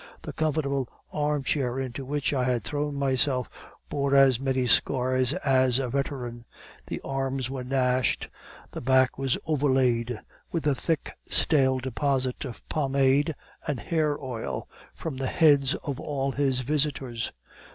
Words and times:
The 0.23 0.33
comfortable 0.33 0.89
armchair 1.13 1.79
into 1.79 2.03
which 2.05 2.33
I 2.33 2.45
had 2.45 2.63
thrown 2.63 2.95
myself 2.95 3.47
bore 3.87 4.15
as 4.15 4.39
many 4.39 4.65
scars 4.65 5.33
as 5.35 5.77
a 5.77 5.89
veteran; 5.89 6.43
the 6.87 6.99
arms 7.01 7.51
were 7.51 7.63
gnashed, 7.63 8.27
the 8.71 8.81
back 8.81 9.19
was 9.19 9.37
overlaid 9.45 10.19
with 10.51 10.65
a 10.65 10.73
thick, 10.73 11.15
stale 11.29 11.77
deposit 11.77 12.45
of 12.45 12.67
pomade 12.67 13.35
and 13.67 13.79
hair 13.79 14.19
oil 14.19 14.67
from 14.95 15.17
the 15.17 15.27
heads 15.27 15.75
of 15.75 15.99
all 15.99 16.31
his 16.31 16.61
visitors. 16.61 17.31